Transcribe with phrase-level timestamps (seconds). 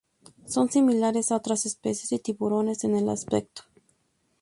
[0.47, 3.61] Son similares a otras especies de tiburones en el aspecto.